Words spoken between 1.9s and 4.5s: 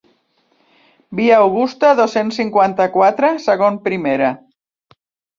dos-cents cinquanta-quatre, segon primera.